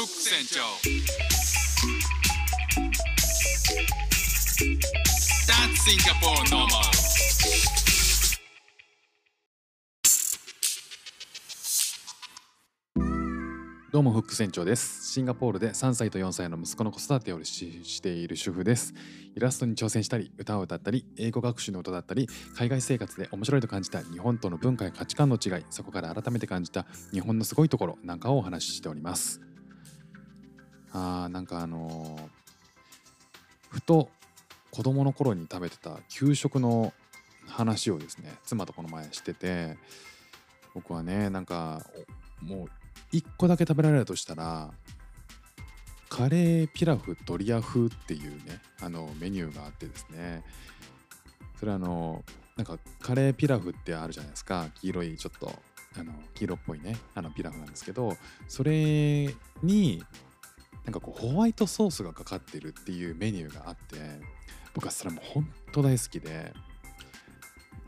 [0.00, 0.60] フック船長
[13.92, 15.12] どうもフック船長です。
[15.12, 18.94] シンガポールで3歳と4歳の息子の子育てをししている主婦です。
[19.36, 22.26] イラストに挑戦したり歌を歌ったり英語学習の歌だったり
[22.56, 29.42] 海外生活で面白いと感じた日本との文化や価値観の違いそこから改めて感じた日本のすごいところなんかをお話ししております。
[30.92, 32.40] あなんかあのー
[33.70, 34.10] ふと
[34.70, 36.92] 子供の頃に食べてた給食の
[37.46, 39.76] 話をですね妻とこの前してて
[40.74, 41.82] 僕はねなんか
[42.42, 42.68] も
[43.12, 44.70] う1個だけ食べられるとしたら
[46.08, 50.42] カレーピラフドリア風っていうねあのメニューがあってですね。
[51.58, 52.24] それはあの
[52.56, 54.66] なんかカレーピラフってあるじゃないですか。
[54.80, 55.52] 黄色いちょっと
[55.98, 58.16] あの黄色っぽいねあのピラフなんですけど
[58.48, 59.32] それ
[59.62, 60.02] に
[60.90, 63.96] なんかこうホワイトソースがかかってるっていうメニューがあって
[64.74, 66.52] 僕はそれも本当大好きで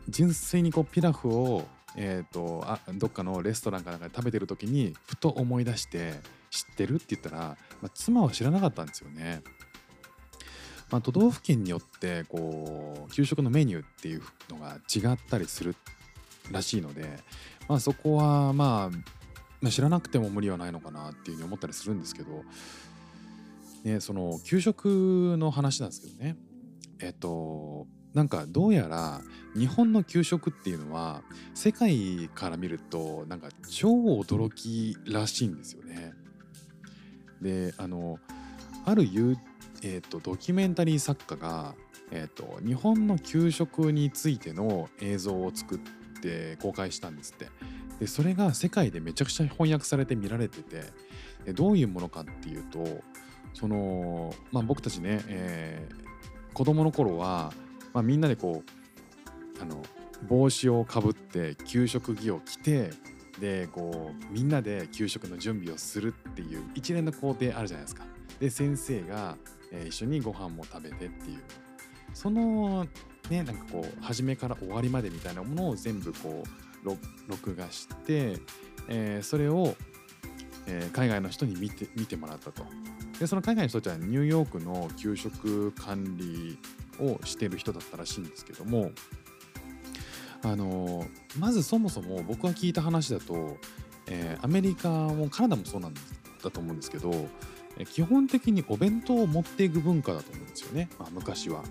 [0.07, 1.65] 純粋にこうピラフを
[1.95, 6.13] えー、とあどっかのレストランかなんかで食べてる時にふと思い出して
[6.49, 7.37] 知ってるって言ったら、
[7.81, 9.43] まあ、妻は知らなかったんですよね。
[10.89, 15.75] まあ、都道府県によってこう給食のメニューっていうのが違ったりする
[16.51, 17.19] らしいので、
[17.67, 18.89] まあ、そこは、まあ、
[19.61, 22.43] まあ知らなくても無理はないのかなっていうふうに思ったりするんですけど、
[23.83, 26.37] ね、その給食の話なんですけどね
[26.99, 29.21] えっとなんかどうやら
[29.57, 36.13] 日本の給食っていうのは世界から見るとなんか超驚きらしいんですよね。
[37.41, 38.19] であの
[38.85, 39.03] ある、
[39.81, 41.73] えーと、ドキュメンタリー作家が、
[42.11, 45.79] えーと、日本の給食についての映像を作っ
[46.21, 47.47] て公開したんですって。
[47.99, 52.79] でそれが世界でめちゃくちゃ翻訳されて見られててどういうものかっていうと
[53.53, 57.53] その、まあ、僕たちね、えー、子供の頃は
[57.93, 59.81] まあ、みんなでこうあの
[60.27, 62.91] 帽子をかぶって給食着を着て
[63.39, 68.03] でこうみんなで給食の準備をするっていう一連の工程あるじゃないですか。
[68.39, 69.37] で先生が、
[69.71, 71.39] えー、一緒にご飯も食べてっていう
[72.13, 72.85] その
[73.29, 76.43] ねなんかこう初めから終わりまでみたいなものを全部こ
[76.83, 78.37] う録画して、
[78.87, 79.75] えー、それを、
[80.67, 82.65] えー、海外の人に見て見てもらったと。
[83.23, 86.57] でその海外の人たちはニューヨークの給食管理
[86.99, 88.91] をしてる人だったらしいんですけども
[90.43, 91.05] あの
[91.39, 93.55] まずそもそも僕が聞いた話だと、
[94.07, 95.93] えー、アメリカもカナダもそうなん
[96.43, 97.29] だと思うんですけど、
[97.93, 101.63] 基本的にお弁当を持っていく文化だと思うんですよね、まあ、昔は。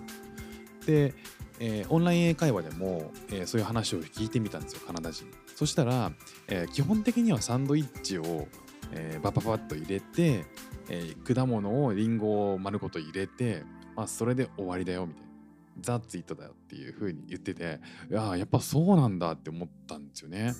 [0.87, 1.13] で、
[1.59, 5.27] えー、オンライン英会話でも、えそういう話を聞いてみたんですよカナダ人。
[5.55, 6.11] そしたら、
[6.47, 8.47] え基本的にはサンドイッチを、
[8.95, 10.45] えバババッと入れて、
[10.89, 13.63] え果物をリンゴを丸ごと入れて
[13.95, 15.33] まあそれで終わりだよみたいな。
[15.79, 20.53] ザ・ツイートだよっていう風に言ってていややっぱそうなんだって思ったんですよね。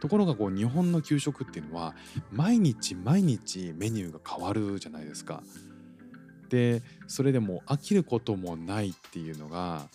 [0.00, 1.94] ところがこう日本の給食っていうのは
[2.32, 5.42] 毎日毎日メニューが変わるじゃないですか。
[6.48, 9.88] でそれでも飽きることもないっていうのが、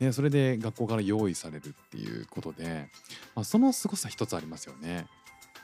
[0.00, 2.88] ね、それで学校から用意されるっていうことで、
[3.36, 5.06] まあ、その凄さ一つありますよね。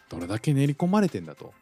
[0.09, 1.53] どれだけ練り込まれてんだと。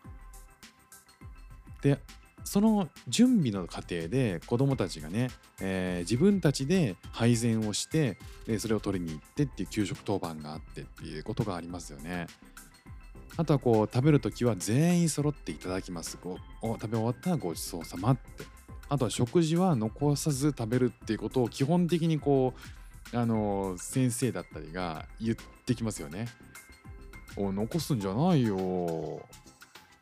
[1.82, 1.98] で
[2.44, 5.30] その準備の過程で子どもたちがね、
[5.60, 12.28] えー、自分たちで配膳をしてでそれを取りに行ってっていう給食当番があってっていうことがありますよね。
[13.36, 18.44] あとはこう食べる時は全員揃っていただきますご食べ終わったらごちそうさまって
[18.88, 22.54] あとは食事は残さず食べるっていうことを基本的にこ
[23.12, 25.36] うあの先生だったりが言っ
[25.66, 26.28] てきますよね。
[27.36, 29.20] お残すんじゃないよ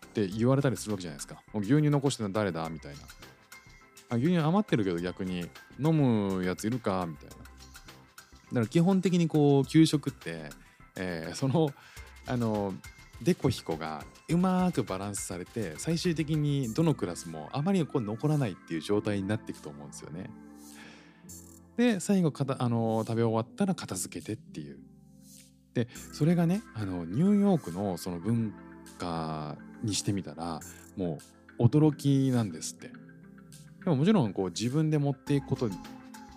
[0.07, 1.43] って言われたりするわけじゃないですか。
[1.53, 2.69] もう牛乳残してるの誰だ？
[2.69, 2.99] みたいな。
[4.11, 5.49] あ牛乳余ってるけど逆に
[5.81, 7.05] 飲むやついるか？
[7.09, 7.37] みたいな。
[7.37, 10.51] だから基本的にこう給食って、
[10.97, 11.71] えー、その
[12.27, 12.73] あの
[13.23, 20.31] デコヒコがうまくバランスされて最終的にどのクラスもあまりこう残らないっていう状態になっていくと思うんですよね。
[21.77, 24.79] で最後かたあの食べ終わったら片付けてっていう。
[25.75, 28.55] でそれがねあのニューヨークのその文
[28.99, 30.61] 化にしてみたら
[30.97, 31.19] も
[31.59, 32.91] う驚きなんですって。
[33.85, 35.69] でももちろんこう自分で持っていくこと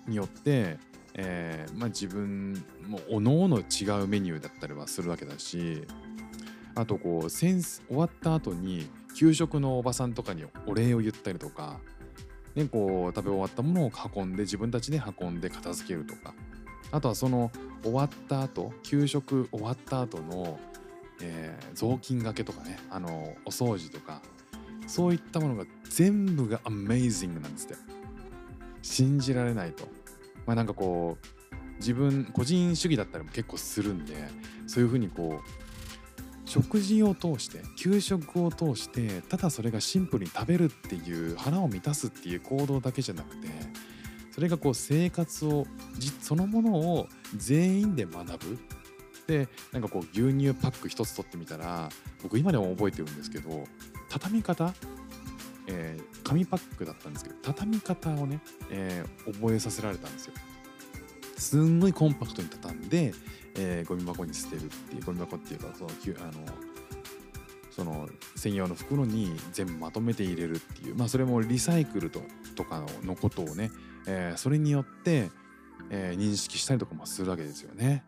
[0.05, 0.77] によって、
[1.13, 5.83] えーまあ、自分もおのおの違うメニューだったりはするわけだし
[6.75, 11.79] あとこう終わった後に給食のおばさんとかにお礼を言ったりとか、
[12.53, 16.35] ね、こう食べ終わったものを運んで自分たちで運んで片付けるとか
[16.91, 17.51] あとはその
[17.83, 20.59] 終わった後給食終わった後の
[21.19, 24.21] えー、雑巾がけとかねあのお掃除とか
[24.85, 27.97] そういったものが全部がアメイジングなんですって。
[28.81, 29.85] 信じられないと。
[30.45, 34.15] まあなんかこう自分個人主義だったりも結構するんで
[34.65, 43.49] そういうふうにこう食事を通して給食を通してただそれがシンプルに食べるっていう腹を満たすっていう行動だけじゃなくて
[44.37, 45.65] それがこう生活を
[46.21, 48.59] そのものを全員で学ぶ。
[49.25, 51.89] でなんかこう牛乳パック一つ取ってみたら
[52.21, 53.65] 僕今でも覚えてるんですけど
[54.09, 54.73] 畳み方、
[55.67, 58.39] えー紙パックだったんですけど畳み方をね、
[58.69, 60.33] えー覚えさせられたんですよ。
[61.35, 63.13] すんごいコンパクトに畳んで、
[63.55, 66.31] えーゴミ箱に捨てるっていうゴミ箱っていうかそのあの
[67.71, 72.21] その専用の袋に全部まとめて入れるっていうまあそれもリサイクルと
[72.55, 73.71] とかのことをね、
[74.07, 75.29] えーそれによって、
[75.89, 78.03] えー認識したりとかもするわけですよね。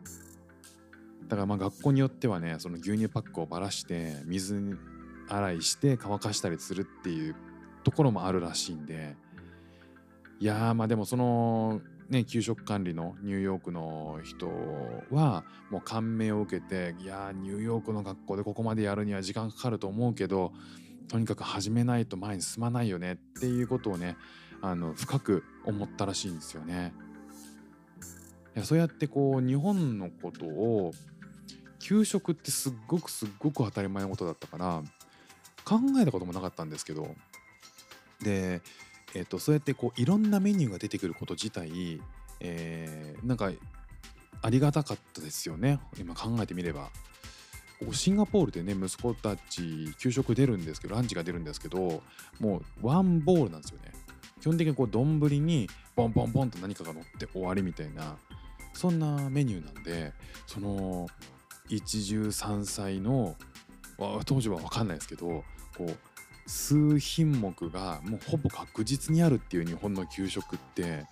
[1.28, 4.76] だからまあ学校によってはねその牛乳パックをばらして水
[5.28, 7.36] 洗いして乾かしたりするっていう
[7.84, 9.16] ところもあるらしいんで
[10.40, 14.50] いやーまあでもそのね給食管理のニューヨークの人
[15.12, 20.52] はもう感銘を受けていやーニューヨークの学校でここまでやるには時間かかると思うけど
[21.06, 24.16] とにかく始めないと前に進まないよねっていうことをね
[24.62, 26.92] あの深く思ったらしいんですよね。
[28.56, 30.92] いやそうやってこう日本のことを
[31.78, 34.82] 給食ってすっごくすっごく当たり前のことだったから
[35.64, 37.14] 考えたこともなかったんですけど
[38.22, 38.60] で、
[39.14, 42.00] えっとそうやってこういろんなメニューが出てくること自体、
[42.40, 43.50] えーなんか
[44.42, 46.90] ありがたかったですよね今考えてみれば。
[47.78, 52.02] ここシンガポールでね息子たち給食出るんですけどランチが出るんですけど
[52.38, 53.92] もうワンボールなんですよね
[54.40, 58.16] 基本的にこう丼にポンポンポンと何かが乗って終わりみたいな
[58.72, 60.12] そんなメニューなんで
[60.46, 61.08] その
[61.68, 63.36] 一汁三菜の
[64.24, 65.44] 当時は分かんないですけど
[65.76, 65.96] こう
[66.46, 71.06] 数品目がもうほぼ確実にあるっていう日本の給食って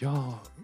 [0.00, 0.10] いや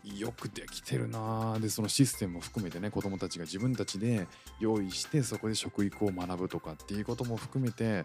[0.04, 1.60] ーよくできてるなー。
[1.60, 4.26] でそのシステムも含めてね子どもたちが自分たちで
[4.60, 8.04] 用意してそこで食育を学ぶとかっていうことも含めて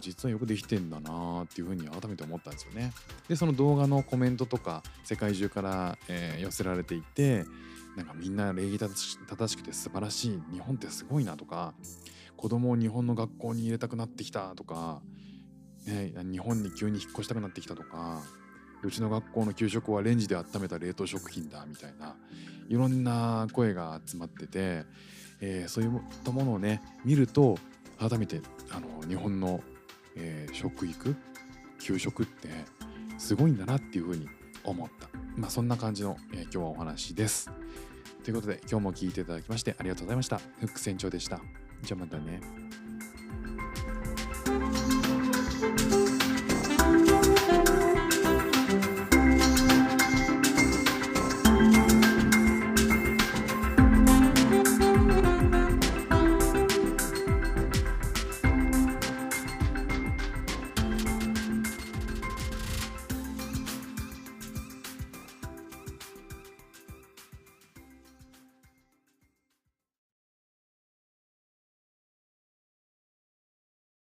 [0.00, 2.92] 実はよくできてんだなーっていうふうに改めて思ったんですよね。
[3.28, 7.44] でその動画のコメントとか世界中から、えー寄せられていて
[7.96, 8.94] なんかみんな礼儀正
[9.48, 11.74] しくて素晴らしい日本ってすごいなとか
[12.36, 15.02] 子供を日本の学校に入れたくなってきたとか、
[15.86, 18.22] ね、日本に急に引っ越したくなってきたとか
[18.84, 22.14] うちの学校の給食はレンジで温めた冷凍食品だみたいな
[22.68, 24.84] いろんな声が集まってて、
[25.40, 25.90] えーそういっ
[26.24, 27.58] たものをね見ると
[27.98, 28.40] 改めて
[28.70, 29.60] あの日本の、
[30.18, 31.16] えー、食育？
[31.78, 32.48] 給食って
[33.18, 34.28] すごいんだなっていうふうに
[34.64, 37.50] 思った、まあ、そんな感じの、えー、今日はお話です。
[38.24, 40.38] ということで今日も聴いていただきましてありがとうございました。
[40.38, 41.40] フック船長でした。
[41.82, 42.40] じゃあまたね。